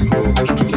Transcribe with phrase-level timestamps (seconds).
[0.00, 0.69] Música